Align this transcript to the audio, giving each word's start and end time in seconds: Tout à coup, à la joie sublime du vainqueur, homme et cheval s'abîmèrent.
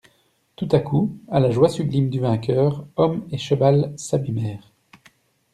Tout 0.55 0.67
à 0.71 0.79
coup, 0.79 1.15
à 1.29 1.39
la 1.39 1.51
joie 1.51 1.69
sublime 1.69 2.09
du 2.09 2.19
vainqueur, 2.19 2.87
homme 2.95 3.23
et 3.29 3.37
cheval 3.37 3.93
s'abîmèrent. 3.97 4.73